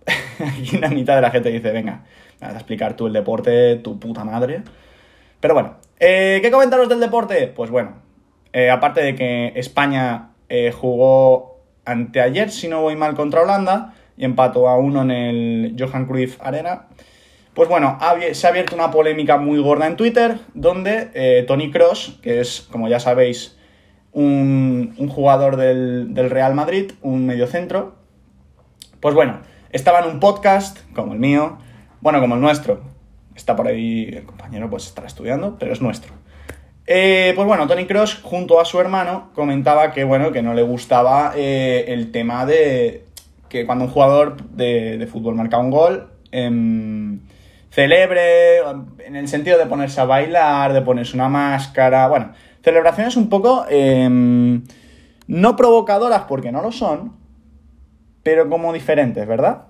Aquí 0.38 0.78
la 0.78 0.88
mitad 0.88 1.14
de 1.16 1.22
la 1.22 1.30
gente 1.30 1.50
dice, 1.50 1.72
venga, 1.72 2.04
vas 2.40 2.52
a 2.52 2.56
explicar 2.56 2.94
tú 2.94 3.06
el 3.06 3.12
deporte, 3.12 3.76
tu 3.76 3.98
puta 3.98 4.24
madre. 4.24 4.62
Pero 5.40 5.54
bueno, 5.54 5.76
eh, 5.98 6.40
¿qué 6.42 6.50
comentaros 6.50 6.88
del 6.88 7.00
deporte? 7.00 7.46
Pues 7.48 7.70
bueno, 7.70 7.94
eh, 8.52 8.70
aparte 8.70 9.02
de 9.02 9.14
que 9.14 9.52
España 9.56 10.30
eh, 10.48 10.72
jugó 10.72 11.60
anteayer, 11.84 12.50
si 12.50 12.68
no 12.68 12.82
voy 12.82 12.96
mal, 12.96 13.14
contra 13.14 13.42
Holanda 13.42 13.94
y 14.16 14.24
empató 14.24 14.68
a 14.68 14.76
uno 14.76 15.02
en 15.02 15.10
el 15.10 15.76
Johan 15.78 16.06
Cruyff 16.06 16.38
Arena. 16.40 16.86
Pues 17.56 17.68
bueno, 17.68 17.98
se 18.32 18.46
ha 18.46 18.50
abierto 18.50 18.76
una 18.76 18.92
polémica 18.92 19.38
muy 19.38 19.58
gorda 19.58 19.88
en 19.88 19.96
Twitter 19.96 20.38
donde 20.54 21.44
Tony 21.48 21.72
Cross, 21.72 22.20
que 22.22 22.40
es, 22.40 22.68
como 22.70 22.86
ya 22.86 23.00
sabéis, 23.00 23.56
un, 24.16 25.08
jugador 25.08 25.56
del, 25.56 26.14
Real 26.30 26.54
Madrid, 26.54 26.92
un 27.02 27.26
mediocentro, 27.26 27.96
pues 29.00 29.14
bueno, 29.14 29.40
estaba 29.70 30.00
en 30.00 30.06
un 30.06 30.20
podcast 30.20 30.78
como 30.94 31.12
el 31.12 31.18
mío, 31.18 31.58
bueno, 32.00 32.20
como 32.20 32.34
el 32.34 32.40
nuestro, 32.40 32.80
está 33.34 33.54
por 33.54 33.68
ahí 33.68 34.08
el 34.10 34.24
compañero, 34.24 34.70
pues 34.70 34.86
estará 34.86 35.06
estudiando, 35.06 35.56
pero 35.58 35.72
es 35.72 35.82
nuestro. 35.82 36.14
Eh, 36.86 37.32
pues 37.34 37.46
bueno, 37.46 37.66
Tony 37.66 37.86
Cross, 37.86 38.20
junto 38.22 38.58
a 38.58 38.64
su 38.64 38.80
hermano, 38.80 39.30
comentaba 39.34 39.92
que, 39.92 40.04
bueno, 40.04 40.32
que 40.32 40.40
no 40.40 40.54
le 40.54 40.62
gustaba 40.62 41.32
eh, 41.36 41.84
el 41.88 42.10
tema 42.10 42.46
de 42.46 43.04
que 43.50 43.66
cuando 43.66 43.84
un 43.84 43.90
jugador 43.90 44.42
de, 44.50 45.06
fútbol 45.12 45.34
marca 45.34 45.58
un 45.58 45.70
gol, 45.70 46.10
em, 46.32 47.20
celebre, 47.70 48.58
en 49.04 49.16
el 49.16 49.28
sentido 49.28 49.58
de 49.58 49.66
ponerse 49.66 50.00
a 50.00 50.04
bailar, 50.04 50.72
de 50.72 50.82
ponerse 50.82 51.16
una 51.16 51.28
máscara, 51.28 52.08
bueno, 52.08 52.32
celebraciones 52.62 53.16
un 53.16 53.28
poco 53.28 53.66
em, 53.68 54.62
no 55.26 55.56
provocadoras 55.56 56.22
porque 56.22 56.52
no 56.52 56.62
lo 56.62 56.72
son, 56.72 57.16
pero 58.22 58.48
como 58.48 58.72
diferentes, 58.72 59.26
¿verdad? 59.26 59.64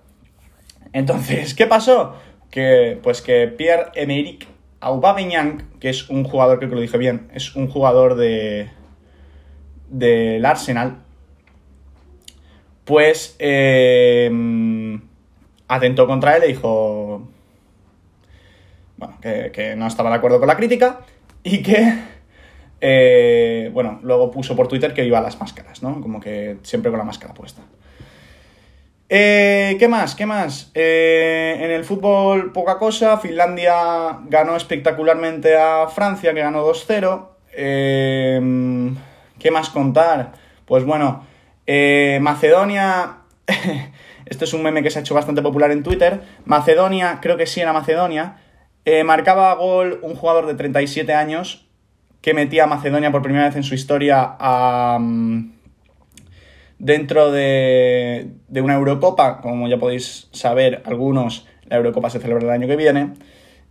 Entonces, 0.92 1.54
¿qué 1.54 1.66
pasó? 1.66 2.14
que, 2.50 2.98
pues 3.02 3.22
que 3.22 3.48
Pierre-Emerick 3.48 4.46
Aubameyang, 4.80 5.78
que 5.78 5.90
es 5.90 6.08
un 6.08 6.24
jugador, 6.24 6.58
creo 6.58 6.70
que 6.70 6.76
lo 6.76 6.80
dije 6.80 6.98
bien, 6.98 7.28
es 7.34 7.54
un 7.54 7.68
jugador 7.68 8.14
de 8.16 8.70
del 9.90 10.44
Arsenal, 10.44 11.02
pues 12.84 13.36
eh, 13.38 14.30
atentó 15.68 16.06
contra 16.06 16.36
él 16.36 16.44
y 16.44 16.48
dijo 16.48 17.28
bueno, 18.96 19.18
que, 19.20 19.74
no 19.76 19.86
estaba 19.86 20.10
de 20.10 20.16
acuerdo 20.16 20.38
con 20.38 20.48
la 20.48 20.56
crítica 20.56 21.00
y 21.42 21.62
que, 21.62 21.94
eh, 22.80 23.70
bueno, 23.72 24.00
luego 24.02 24.30
puso 24.30 24.56
por 24.56 24.68
Twitter 24.68 24.94
que 24.94 25.04
iba 25.04 25.18
a 25.18 25.22
las 25.22 25.38
máscaras, 25.40 25.82
¿no? 25.82 26.00
Como 26.00 26.20
que 26.20 26.58
siempre 26.62 26.90
con 26.90 26.98
la 26.98 27.04
máscara 27.04 27.34
puesta. 27.34 27.62
Eh, 29.08 29.76
¿Qué 29.78 29.86
más? 29.86 30.16
¿Qué 30.16 30.26
más? 30.26 30.72
Eh, 30.74 31.58
en 31.60 31.70
el 31.70 31.84
fútbol 31.84 32.52
poca 32.52 32.78
cosa. 32.78 33.18
Finlandia 33.18 34.18
ganó 34.28 34.56
espectacularmente 34.56 35.56
a 35.56 35.88
Francia, 35.88 36.34
que 36.34 36.40
ganó 36.40 36.66
2-0. 36.66 37.28
Eh, 37.52 38.90
¿Qué 39.38 39.50
más 39.50 39.70
contar? 39.70 40.32
Pues 40.64 40.84
bueno, 40.84 41.24
Macedonia... 42.20 43.18
Esto 44.26 44.44
es 44.44 44.52
un 44.54 44.64
meme 44.64 44.82
que 44.82 44.90
se 44.90 44.98
ha 44.98 45.02
hecho 45.02 45.14
bastante 45.14 45.40
popular 45.40 45.70
en 45.70 45.84
Twitter. 45.84 46.20
Macedonia, 46.44 47.20
creo 47.22 47.36
que 47.36 47.46
sí 47.46 47.60
era 47.60 47.72
Macedonia. 47.72 48.38
Marcaba 49.04 49.54
gol 49.54 49.98
un 50.02 50.14
jugador 50.14 50.46
de 50.46 50.54
37 50.54 51.12
años 51.12 51.66
que 52.20 52.34
metía 52.34 52.64
a 52.64 52.66
Macedonia 52.66 53.12
por 53.12 53.22
primera 53.22 53.46
vez 53.46 53.56
en 53.56 53.62
su 53.62 53.74
historia. 53.74 54.36
Mm, 54.98 55.56
Dentro 56.78 57.32
de, 57.32 58.32
una 58.54 58.74
Eurocopa, 58.74 59.40
como 59.40 59.66
ya 59.66 59.78
podéis 59.78 60.28
saber 60.32 60.82
algunos, 60.84 61.46
la 61.64 61.76
Eurocopa 61.76 62.10
se 62.10 62.20
celebra 62.20 62.44
el 62.44 62.50
año 62.50 62.68
que 62.68 62.76
viene. 62.76 63.14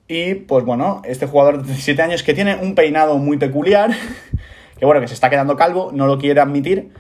Y 0.07 0.35
pues 0.35 0.65
bueno, 0.65 1.01
este 1.05 1.27
jugador 1.27 1.61
de 1.61 1.67
17 1.67 2.01
años 2.01 2.23
que 2.23 2.33
tiene 2.33 2.55
un 2.55 2.73
peinado 2.73 3.17
muy 3.17 3.37
peculiar, 3.37 3.91
que 4.79 4.85
bueno, 4.85 5.01
que 5.01 5.07
se 5.07 5.13
está 5.13 5.29
quedando 5.29 5.55
calvo, 5.55 5.91
no 5.93 6.07
lo 6.07 6.17
quiere 6.17 6.41
admitir, 6.41 6.91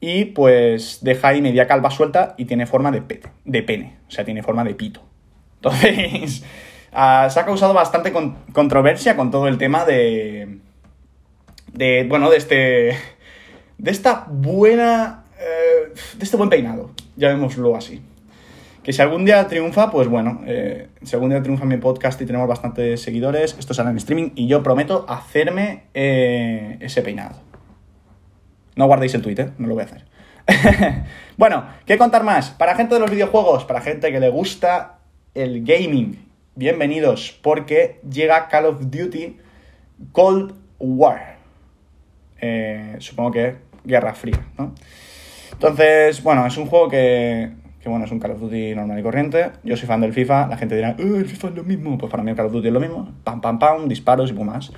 y 0.00 0.26
pues 0.26 0.98
deja 1.00 1.28
ahí 1.28 1.40
media 1.40 1.66
calva 1.66 1.90
suelta 1.90 2.34
y 2.36 2.44
tiene 2.44 2.66
forma 2.66 2.90
de, 2.90 3.02
de 3.44 3.62
pene, 3.62 3.96
o 4.06 4.10
sea, 4.10 4.24
tiene 4.24 4.42
forma 4.42 4.64
de 4.64 4.74
pito. 4.74 5.02
Entonces, 5.56 6.44
ah, 6.94 7.28
se 7.30 7.40
ha 7.40 7.44
causado 7.44 7.74
bastante 7.74 8.12
controversia 8.52 9.16
con 9.16 9.30
todo 9.30 9.48
el 9.48 9.58
tema 9.58 9.84
de, 9.84 10.60
de, 11.72 12.06
bueno, 12.08 12.30
de 12.30 12.36
este, 12.36 12.96
de 13.78 13.90
esta 13.90 14.26
buena 14.28 15.24
eh, 15.38 15.92
de 16.16 16.24
este 16.24 16.36
buen 16.36 16.48
peinado, 16.48 16.90
llamémoslo 17.16 17.76
así. 17.76 18.00
Que 18.82 18.92
si 18.92 19.00
algún 19.00 19.24
día 19.24 19.46
triunfa, 19.48 19.90
pues 19.90 20.08
bueno, 20.08 20.42
eh, 20.46 20.88
si 21.02 21.16
algún 21.16 21.30
día 21.30 21.42
triunfa 21.42 21.64
mi 21.64 21.78
podcast 21.78 22.20
y 22.20 22.26
tenemos 22.26 22.46
bastantes 22.48 23.00
seguidores, 23.00 23.56
esto 23.58 23.72
será 23.74 23.90
en 23.90 23.96
streaming 23.96 24.30
y 24.34 24.46
yo 24.46 24.62
prometo 24.62 25.06
hacerme 25.08 25.84
eh, 25.94 26.76
ese 26.80 27.02
peinado. 27.02 27.36
No 28.76 28.86
guardéis 28.86 29.14
el 29.14 29.22
Twitter, 29.22 29.52
no 29.58 29.68
lo 29.68 29.74
voy 29.74 29.84
a 29.84 29.86
hacer. 29.86 30.04
bueno, 31.38 31.64
¿qué 31.86 31.96
contar 31.96 32.24
más? 32.24 32.50
Para 32.50 32.74
gente 32.74 32.94
de 32.94 33.00
los 33.00 33.10
videojuegos, 33.10 33.64
para 33.64 33.80
gente 33.80 34.12
que 34.12 34.20
le 34.20 34.28
gusta 34.28 34.98
el 35.34 35.64
gaming, 35.64 36.18
bienvenidos, 36.56 37.38
porque 37.42 38.00
llega 38.08 38.48
Call 38.48 38.66
of 38.66 38.90
Duty 38.90 39.36
Cold 40.12 40.54
War. 40.78 41.36
supongo 42.98 43.32
que 43.32 43.56
Guerra 43.84 44.14
Fría, 44.14 44.46
¿no? 44.56 44.72
Entonces, 45.52 46.22
bueno, 46.22 46.46
es 46.46 46.56
un 46.56 46.66
juego 46.66 46.88
que, 46.88 47.50
que, 47.80 47.88
bueno, 47.88 48.04
es 48.04 48.10
un 48.12 48.20
Call 48.20 48.32
of 48.32 48.40
Duty 48.40 48.74
normal 48.74 48.98
y 48.98 49.02
corriente. 49.02 49.50
Yo 49.62 49.76
soy 49.76 49.88
fan 49.88 50.00
del 50.00 50.12
FIFA, 50.12 50.46
la 50.48 50.56
gente 50.56 50.76
dirá, 50.76 50.90
eh, 50.90 51.12
el 51.16 51.26
FIFA 51.26 51.48
es 51.48 51.54
lo 51.54 51.64
mismo. 51.64 51.98
Pues 51.98 52.10
para 52.10 52.22
mí 52.22 52.30
el 52.30 52.36
Call 52.36 52.46
of 52.46 52.52
Duty 52.52 52.68
es 52.68 52.74
lo 52.74 52.80
mismo, 52.80 53.12
pam, 53.24 53.40
pam, 53.40 53.58
pam, 53.58 53.88
disparos 53.88 54.30
y 54.30 54.34
más. 54.34 54.72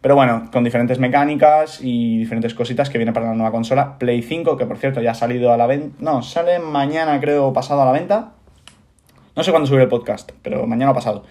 Pero 0.00 0.14
bueno, 0.14 0.48
con 0.52 0.62
diferentes 0.62 0.98
mecánicas 0.98 1.80
y 1.82 2.18
diferentes 2.18 2.54
cositas 2.54 2.90
que 2.90 2.98
viene 2.98 3.12
para 3.12 3.26
la 3.26 3.34
nueva 3.34 3.50
consola. 3.50 3.98
Play 3.98 4.22
5, 4.22 4.56
que 4.56 4.66
por 4.66 4.78
cierto 4.78 5.00
ya 5.00 5.12
ha 5.12 5.14
salido 5.14 5.52
a 5.52 5.56
la 5.56 5.66
venta. 5.66 5.96
No, 5.98 6.22
sale 6.22 6.58
mañana, 6.60 7.18
creo, 7.20 7.52
pasado 7.52 7.82
a 7.82 7.86
la 7.86 7.92
venta. 7.92 8.35
No 9.36 9.44
sé 9.44 9.50
cuándo 9.50 9.66
subiré 9.66 9.84
el 9.84 9.90
podcast, 9.90 10.32
pero 10.42 10.66
mañana 10.66 10.94
pasado. 10.94 11.24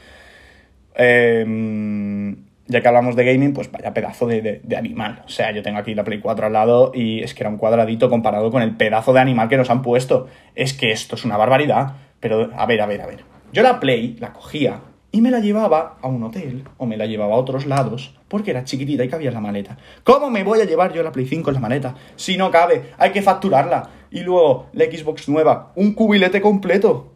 Eh, 0.96 2.36
ya 2.68 2.82
que 2.82 2.88
hablamos 2.88 3.16
de 3.16 3.26
gaming, 3.26 3.54
pues 3.54 3.72
vaya 3.72 3.94
pedazo 3.94 4.28
de, 4.28 4.62
animal. 4.78 5.24
O 5.26 5.30
sea, 5.30 5.52
yo 5.52 5.62
tengo 5.62 5.78
aquí 5.78 5.94
la 5.94 6.04
Play 6.04 6.20
4 6.20 6.48
al 6.48 6.54
lado 6.54 6.92
y 6.94 7.22
es 7.22 7.34
que 7.34 7.44
era 7.44 7.50
un 7.50 7.58
cuadradito 7.58 8.10
comparado 8.10 8.50
con 8.52 8.62
el 8.62 8.76
pedazo 8.76 9.14
de 9.14 9.20
animal 9.20 9.50
que 9.50 9.58
nos 9.58 9.70
han 9.70 9.82
puesto. 9.82 10.28
Es 10.56 10.74
que 10.74 10.92
esto 10.92 11.16
es 11.16 11.26
una 11.26 11.38
barbaridad. 11.38 11.94
Pero, 12.20 12.50
a 12.56 12.66
ver, 12.66 12.82
a 12.82 12.86
ver, 12.86 13.02
a 13.02 13.08
ver. 13.08 13.20
Yo 13.54 13.62
la 13.62 13.80
Play 13.80 14.18
la 14.20 14.34
cogía 14.34 14.82
y 15.12 15.22
me 15.22 15.32
la 15.32 15.40
llevaba 15.40 15.98
a 16.02 16.08
un 16.08 16.24
hotel 16.24 16.64
o 16.78 16.86
me 16.86 16.98
la 16.98 17.06
llevaba 17.06 17.36
a 17.36 17.38
otros 17.38 17.66
lados 17.66 18.16
porque 18.28 18.52
era 18.52 18.64
chiquitita 18.64 19.04
y 19.04 19.10
cabía 19.10 19.30
en 19.30 19.36
la 19.36 19.42
maleta. 19.42 19.78
¿Cómo 20.04 20.30
me 20.30 20.44
voy 20.44 20.60
a 20.60 20.66
llevar 20.66 20.92
yo 20.92 21.04
la 21.04 21.12
Play 21.12 21.26
5 21.26 21.52
en 21.52 21.54
la 21.54 21.60
maleta? 21.60 21.96
Si 22.16 22.36
no 22.36 22.52
cabe, 22.52 22.92
hay 22.98 23.12
que 23.12 23.22
facturarla. 23.22 23.90
Y 24.12 24.22
luego 24.22 24.68
la 24.74 24.86
Xbox 24.86 25.30
nueva, 25.30 25.72
un 25.76 25.94
cubilete 25.94 26.42
completo. 26.42 27.15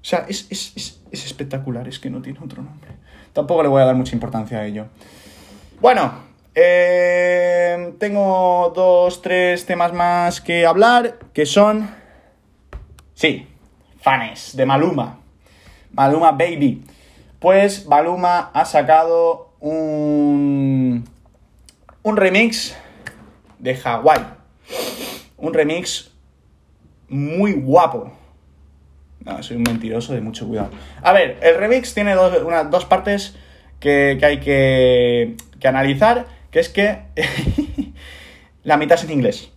O 0.00 0.04
sea, 0.04 0.26
es, 0.28 0.46
es 0.50 1.24
espectacular, 1.24 1.88
es 1.88 1.98
que 1.98 2.10
no 2.10 2.22
tiene 2.22 2.38
otro 2.42 2.62
nombre. 2.62 2.90
Tampoco 3.32 3.62
le 3.62 3.68
voy 3.68 3.82
a 3.82 3.84
dar 3.84 3.94
mucha 3.94 4.14
importancia 4.14 4.58
a 4.58 4.66
ello. 4.66 4.86
Bueno, 5.80 6.12
eh, 6.54 7.94
tengo 8.00 8.72
dos, 8.74 9.22
tres 9.22 9.64
temas 9.64 9.92
más 9.92 10.40
que 10.40 10.66
hablar, 10.66 11.18
que 11.32 11.46
son... 11.46 11.88
Sí, 13.14 13.46
fanes 14.00 14.56
de 14.56 14.66
Maluma. 14.66 15.20
Maluma 15.92 16.32
Baby. 16.32 16.84
Pues 17.38 17.86
Maluma 17.86 18.50
ha 18.52 18.64
sacado 18.64 19.52
un, 19.60 21.08
un 22.02 22.16
remix 22.16 22.76
de 23.60 23.76
Hawái. 23.76 24.26
Un 25.36 25.54
remix 25.54 26.10
muy 27.08 27.52
guapo. 27.52 28.17
No, 29.24 29.42
soy 29.42 29.56
un 29.56 29.64
mentiroso 29.64 30.14
de 30.14 30.20
mucho 30.20 30.46
cuidado. 30.46 30.70
A 31.02 31.12
ver, 31.12 31.38
el 31.42 31.56
remix 31.56 31.94
tiene 31.94 32.14
dos, 32.14 32.84
partes 32.86 33.36
que, 33.80 34.18
hay 34.22 34.40
que, 34.40 35.36
analizar, 35.64 36.26
que 36.50 36.60
es 36.60 36.68
que 36.68 37.02
la 38.62 38.76
mitad 38.76 38.98
es 38.98 39.04
en 39.04 39.10
inglés. 39.10 39.52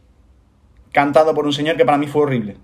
Cantado 0.91 1.33
por 1.33 1.45
un 1.45 1.53
señor 1.53 1.77
que 1.77 1.85
para 1.85 1.97
mí 1.97 2.07
fue 2.07 2.23
horrible. 2.23 2.57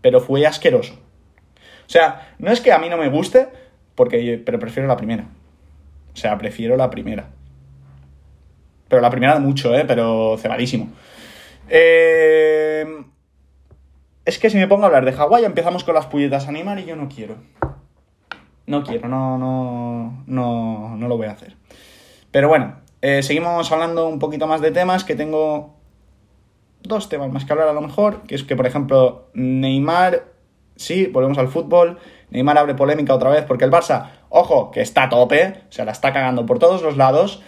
Pero 0.00 0.20
fue 0.20 0.46
asqueroso. 0.46 0.94
O 0.94 1.90
sea, 1.90 2.34
no 2.38 2.50
es 2.50 2.60
que 2.60 2.72
a 2.72 2.78
mí 2.78 2.88
no 2.88 2.96
me 2.96 3.08
guste, 3.08 3.48
porque, 3.94 4.42
pero 4.44 4.58
prefiero 4.58 4.88
la 4.88 4.96
primera. 4.96 5.24
O 6.12 6.16
sea, 6.16 6.36
prefiero 6.38 6.76
la 6.76 6.90
primera. 6.90 7.28
Pero 8.88 9.02
la 9.02 9.10
primera 9.10 9.38
mucho, 9.38 9.74
¿eh? 9.74 9.84
Pero 9.86 10.36
cebadísimo. 10.38 10.90
Eh, 11.68 12.86
es 14.28 14.38
que 14.38 14.50
si 14.50 14.58
me 14.58 14.68
pongo 14.68 14.82
a 14.82 14.86
hablar 14.88 15.06
de 15.06 15.14
Hawái 15.14 15.46
empezamos 15.46 15.84
con 15.84 15.94
las 15.94 16.04
puñetas 16.04 16.44
a 16.44 16.50
animar 16.50 16.78
y 16.78 16.84
yo 16.84 16.96
no 16.96 17.08
quiero. 17.08 17.36
No 18.66 18.82
quiero, 18.82 19.08
no, 19.08 19.38
no, 19.38 20.22
no, 20.26 20.96
no 20.98 21.08
lo 21.08 21.16
voy 21.16 21.28
a 21.28 21.30
hacer. 21.30 21.56
Pero 22.30 22.48
bueno, 22.48 22.74
eh, 23.00 23.22
seguimos 23.22 23.72
hablando 23.72 24.06
un 24.06 24.18
poquito 24.18 24.46
más 24.46 24.60
de 24.60 24.70
temas 24.70 25.04
que 25.04 25.14
tengo 25.14 25.76
dos 26.82 27.08
temas 27.08 27.32
más 27.32 27.46
que 27.46 27.52
hablar 27.54 27.68
a 27.68 27.72
lo 27.72 27.80
mejor, 27.80 28.20
que 28.24 28.34
es 28.34 28.44
que 28.44 28.54
por 28.54 28.66
ejemplo 28.66 29.30
Neymar, 29.32 30.26
sí, 30.76 31.06
volvemos 31.06 31.38
al 31.38 31.48
fútbol, 31.48 31.98
Neymar 32.28 32.58
abre 32.58 32.74
polémica 32.74 33.14
otra 33.14 33.30
vez 33.30 33.46
porque 33.46 33.64
el 33.64 33.70
Barça, 33.70 34.10
ojo, 34.28 34.70
que 34.72 34.82
está 34.82 35.04
a 35.04 35.08
tope, 35.08 35.62
o 35.70 35.72
sea, 35.72 35.86
la 35.86 35.92
está 35.92 36.12
cagando 36.12 36.44
por 36.44 36.58
todos 36.58 36.82
los 36.82 36.98
lados, 36.98 37.42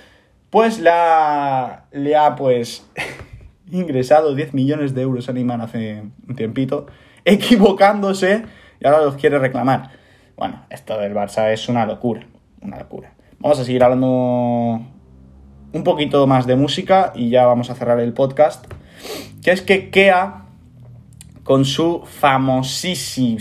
pues 0.48 0.80
la, 0.80 1.88
le 1.92 2.16
ha 2.16 2.36
pues 2.36 2.88
ingresado 3.72 4.34
10 4.34 4.54
millones 4.54 4.94
de 4.94 5.02
euros 5.02 5.28
a 5.28 5.32
Neymar 5.32 5.60
hace 5.60 6.02
un 6.28 6.36
tiempito, 6.36 6.86
equivocándose 7.24 8.44
y 8.80 8.86
ahora 8.86 9.02
los 9.04 9.16
quiere 9.16 9.38
reclamar. 9.38 9.90
Bueno, 10.36 10.64
esto 10.70 10.98
del 10.98 11.14
Barça 11.14 11.52
es 11.52 11.68
una 11.68 11.86
locura, 11.86 12.26
una 12.62 12.78
locura. 12.78 13.12
Vamos 13.38 13.58
a 13.58 13.64
seguir 13.64 13.82
hablando 13.82 14.80
un 15.72 15.84
poquito 15.84 16.26
más 16.26 16.46
de 16.46 16.56
música 16.56 17.12
y 17.14 17.30
ya 17.30 17.46
vamos 17.46 17.70
a 17.70 17.74
cerrar 17.74 18.00
el 18.00 18.12
podcast. 18.12 18.66
Que 19.42 19.52
es 19.52 19.62
que 19.62 19.90
Kea, 19.90 20.44
con 21.42 21.64
su 21.64 22.02
famosísima 22.04 23.40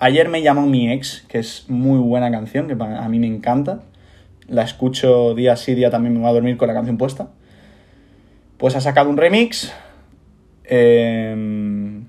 Ayer 0.00 0.28
me 0.28 0.42
llamó 0.42 0.64
mi 0.66 0.92
ex, 0.92 1.24
que 1.28 1.38
es 1.38 1.64
muy 1.68 1.98
buena 1.98 2.30
canción, 2.30 2.68
que 2.68 2.76
a 2.80 3.08
mí 3.08 3.18
me 3.18 3.26
encanta. 3.26 3.80
La 4.46 4.62
escucho 4.62 5.34
día 5.34 5.56
sí, 5.56 5.74
día 5.74 5.90
también 5.90 6.14
me 6.14 6.20
voy 6.20 6.28
a 6.30 6.32
dormir 6.32 6.56
con 6.56 6.68
la 6.68 6.74
canción 6.74 6.96
puesta. 6.96 7.30
Pues 8.58 8.74
ha 8.74 8.80
sacado 8.80 9.08
un 9.08 9.16
remix. 9.16 9.72
Em, 10.64 12.04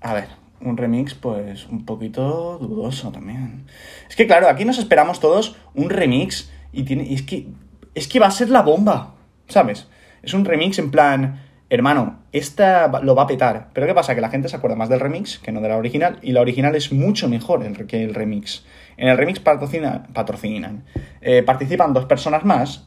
a 0.00 0.14
ver, 0.14 0.28
un 0.60 0.76
remix 0.76 1.14
pues 1.14 1.66
un 1.66 1.84
poquito 1.84 2.58
dudoso 2.58 3.10
también. 3.10 3.64
Es 4.08 4.16
que 4.16 4.26
claro, 4.26 4.48
aquí 4.48 4.64
nos 4.64 4.78
esperamos 4.78 5.18
todos 5.18 5.56
un 5.74 5.90
remix 5.90 6.52
y 6.72 6.84
tiene 6.84 7.12
es 7.12 7.22
que 7.22 7.48
es 7.94 8.06
que 8.06 8.20
va 8.20 8.26
a 8.26 8.30
ser 8.30 8.50
la 8.50 8.62
bomba, 8.62 9.14
¿sabes? 9.48 9.88
Es 10.22 10.34
un 10.34 10.44
remix 10.44 10.78
en 10.78 10.90
plan, 10.90 11.40
hermano, 11.68 12.20
esta 12.32 12.88
lo 13.02 13.14
va 13.14 13.22
a 13.22 13.26
petar. 13.26 13.70
Pero 13.72 13.86
¿qué 13.86 13.94
pasa? 13.94 14.14
Que 14.14 14.20
la 14.20 14.30
gente 14.30 14.48
se 14.48 14.56
acuerda 14.56 14.76
más 14.76 14.90
del 14.90 15.00
remix 15.00 15.38
que 15.38 15.52
no 15.52 15.60
de 15.60 15.68
la 15.68 15.76
original 15.76 16.18
y 16.22 16.32
la 16.32 16.42
original 16.42 16.74
es 16.76 16.92
mucho 16.92 17.28
mejor 17.28 17.86
que 17.86 18.04
el 18.04 18.14
remix. 18.14 18.64
En 18.98 19.08
el 19.08 19.16
remix 19.16 19.40
patrocina, 19.40 20.06
patrocinan, 20.12 20.84
eh, 21.22 21.42
participan 21.42 21.94
dos 21.94 22.04
personas 22.04 22.44
más 22.44 22.86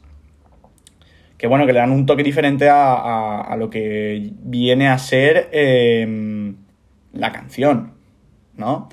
que 1.37 1.47
bueno, 1.47 1.65
que 1.65 1.73
le 1.73 1.79
dan 1.79 1.91
un 1.91 2.05
toque 2.05 2.23
diferente 2.23 2.69
a, 2.69 3.55
lo 3.57 3.69
que 3.69 4.31
viene 4.41 4.87
a 4.87 4.97
ser 4.97 5.49
em, 5.51 6.55
la 7.13 7.31
canción, 7.31 7.93
¿no? 8.55 8.89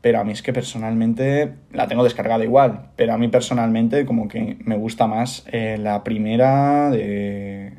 Pero 0.00 0.20
a 0.20 0.24
mí 0.24 0.32
es 0.32 0.42
que 0.42 0.52
personalmente 0.52 1.54
la 1.72 1.88
tengo 1.88 2.04
descargada 2.04 2.44
igual, 2.44 2.90
pero 2.96 3.12
a 3.12 3.18
mí 3.18 3.28
personalmente 3.28 4.06
como 4.06 4.28
que 4.28 4.56
me 4.64 4.76
gusta 4.76 5.06
más 5.06 5.44
eh, 5.52 5.76
la 5.78 6.04
primera 6.04 6.90
de, 6.90 7.72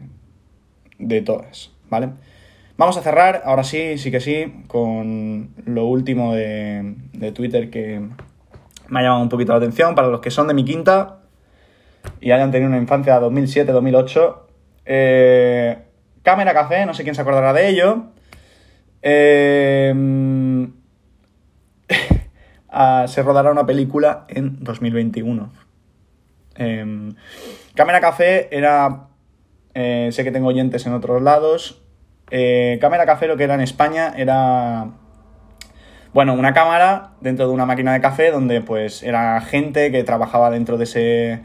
de 0.98 1.22
todas, 1.22 1.72
¿vale? 1.90 2.10
Vamos 2.78 2.96
a 2.96 3.02
cerrar, 3.02 3.42
ahora 3.44 3.66
sí, 3.66 3.98
sí 3.98 4.12
que 4.12 4.22
sí, 4.22 4.64
con 4.68 5.50
lo 5.66 5.86
último 5.86 6.34
de, 6.34 6.96
de 7.12 7.32
Twitter 7.34 7.70
que 7.70 8.02
me 8.88 9.00
ha 9.00 9.04
llamado 9.04 9.22
un 9.22 9.30
poquito 9.30 9.52
la 9.52 9.58
atención. 9.58 9.96
Para 9.96 10.08
los 10.08 10.22
que 10.22 10.32
son 10.32 10.48
de 10.48 10.54
mi 10.54 10.64
quinta 10.64 11.19
y 12.22 12.32
hayan 12.32 12.52
tenido 12.52 12.70
una 12.70 12.78
infancia 12.78 13.20
2007-2008, 13.20 14.38
eh, 14.86 15.78
Cámara 16.24 16.54
Café, 16.54 16.86
no 16.86 16.94
sé 16.94 17.04
quién 17.04 17.16
se 17.16 17.22
acordará 17.22 17.54
de 17.54 17.70
ello, 17.70 18.04
eh, 19.02 19.94
se 23.08 23.24
rodará 23.24 23.52
una 23.52 23.66
película 23.66 24.26
en 24.28 24.64
2021. 24.64 25.52
Eh, 26.56 27.14
Cámara 27.76 28.02
Café 28.02 28.50
era... 28.56 29.06
Eh, 29.74 30.10
sé 30.12 30.24
que 30.24 30.32
tengo 30.32 30.48
oyentes 30.48 30.86
en 30.86 30.94
otros 30.94 31.22
lados. 31.22 31.82
Eh, 32.32 32.78
cámara 32.82 33.06
Café 33.06 33.28
lo 33.28 33.38
que 33.38 33.46
era 33.46 33.56
en 33.56 33.62
España 33.62 34.14
era... 34.16 34.88
Bueno, 36.14 36.34
una 36.34 36.54
cámara 36.54 37.12
dentro 37.22 37.48
de 37.48 37.54
una 37.54 37.66
máquina 37.66 37.94
de 37.94 38.02
café 38.02 38.32
donde 38.32 38.62
pues 38.62 39.04
era 39.04 39.40
gente 39.42 39.92
que 39.92 40.04
trabajaba 40.04 40.50
dentro 40.50 40.78
de 40.78 40.84
ese 40.86 41.42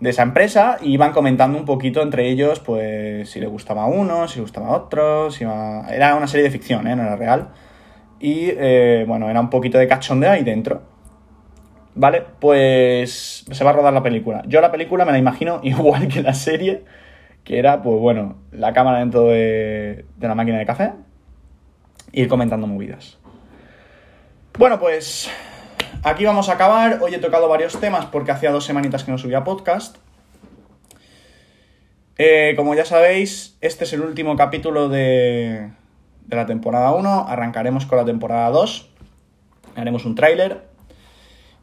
de 0.00 0.10
esa 0.10 0.22
empresa 0.22 0.78
y 0.82 0.92
iban 0.92 1.12
comentando 1.12 1.58
un 1.58 1.64
poquito 1.64 2.02
entre 2.02 2.28
ellos, 2.28 2.60
pues, 2.60 3.30
si 3.30 3.40
le 3.40 3.46
gustaba 3.46 3.84
a 3.84 3.86
uno, 3.86 4.28
si 4.28 4.36
le 4.36 4.42
gustaba 4.42 4.68
a 4.68 4.72
otro, 4.72 5.30
si 5.30 5.44
Era 5.44 6.14
una 6.16 6.26
serie 6.26 6.44
de 6.44 6.50
ficción, 6.50 6.86
¿eh? 6.86 6.96
No 6.96 7.02
era 7.02 7.16
real. 7.16 7.48
Y, 8.20 8.50
eh, 8.50 9.04
bueno, 9.06 9.30
era 9.30 9.40
un 9.40 9.50
poquito 9.50 9.78
de 9.78 9.88
cachondeo 9.88 10.30
ahí 10.30 10.44
dentro. 10.44 10.82
¿Vale? 11.94 12.24
Pues 12.40 13.46
se 13.50 13.64
va 13.64 13.70
a 13.70 13.72
rodar 13.72 13.92
la 13.92 14.02
película. 14.02 14.42
Yo 14.46 14.60
la 14.60 14.70
película 14.70 15.04
me 15.06 15.12
la 15.12 15.18
imagino 15.18 15.60
igual 15.62 16.08
que 16.08 16.22
la 16.22 16.34
serie, 16.34 16.84
que 17.44 17.58
era, 17.58 17.82
pues 17.82 17.98
bueno, 17.98 18.36
la 18.52 18.72
cámara 18.72 18.98
dentro 18.98 19.24
de, 19.24 20.04
de 20.16 20.28
la 20.28 20.34
máquina 20.34 20.58
de 20.58 20.66
café, 20.66 20.92
ir 22.12 22.28
comentando 22.28 22.66
movidas. 22.66 23.18
Bueno, 24.58 24.78
pues 24.78 25.30
Aquí 26.02 26.24
vamos 26.24 26.48
a 26.48 26.52
acabar. 26.52 27.00
Hoy 27.02 27.14
he 27.14 27.18
tocado 27.18 27.48
varios 27.48 27.78
temas 27.80 28.06
porque 28.06 28.30
hacía 28.30 28.50
dos 28.50 28.64
semanitas 28.64 29.04
que 29.04 29.10
no 29.10 29.18
subía 29.18 29.44
podcast. 29.44 29.96
Eh, 32.18 32.54
como 32.56 32.74
ya 32.74 32.84
sabéis, 32.84 33.56
este 33.60 33.84
es 33.84 33.92
el 33.92 34.00
último 34.00 34.36
capítulo 34.36 34.88
de, 34.88 35.70
de 36.26 36.36
la 36.36 36.46
temporada 36.46 36.92
1. 36.92 37.26
Arrancaremos 37.28 37.86
con 37.86 37.98
la 37.98 38.04
temporada 38.04 38.50
2. 38.50 38.90
Haremos 39.74 40.04
un 40.04 40.14
tráiler. 40.14 40.62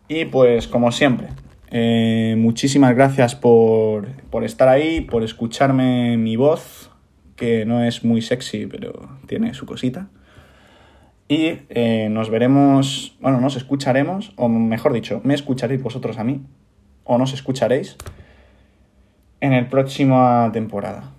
Y 0.08 0.26
pues 0.26 0.68
como 0.68 0.92
siempre, 0.92 1.30
eh, 1.72 2.36
muchísimas 2.38 2.94
gracias 2.94 3.36
por, 3.36 4.08
por 4.30 4.44
estar 4.44 4.68
ahí, 4.68 5.02
por 5.02 5.24
escucharme 5.24 6.18
mi 6.18 6.36
voz, 6.36 6.92
que 7.36 7.66
no 7.66 7.84
es 7.84 8.04
muy 8.04 8.22
sexy, 8.22 8.68
pero 8.68 9.10
tiene 9.28 9.54
su 9.54 9.66
cosita. 9.66 10.08
Y 11.34 11.66
eh, 11.70 12.10
nos 12.12 12.30
veremos, 12.30 13.18
bueno, 13.20 13.42
nos 13.42 13.56
escucharemos, 13.56 14.34
o 14.36 14.48
mejor 14.50 14.94
dicho, 14.94 15.20
me 15.24 15.34
escucharéis 15.34 15.82
vosotros 15.82 16.20
a 16.20 16.24
mí, 16.24 16.46
o 17.06 17.18
nos 17.18 17.34
escucharéis 17.34 17.98
en 19.42 19.54
la 19.54 19.68
próxima 19.68 20.52
temporada, 20.54 21.10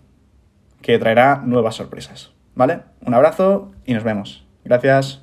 que 0.82 1.00
traerá 1.00 1.42
nuevas 1.44 1.74
sorpresas. 1.74 2.32
¿Vale? 2.54 2.82
Un 3.04 3.12
abrazo 3.12 3.72
y 3.84 3.94
nos 3.94 4.04
vemos. 4.04 4.46
Gracias. 4.64 5.20